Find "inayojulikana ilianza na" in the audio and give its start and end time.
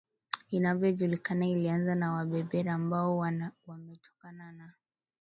0.49-2.11